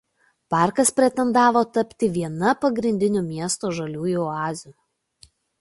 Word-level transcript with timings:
Parkas 0.53 0.91
pretendavo 0.99 1.61
tapti 1.77 2.09
viena 2.17 2.55
pagrindinių 2.65 3.25
miesto 3.29 3.75
žaliųjų 3.81 4.27
oazių. 4.33 4.77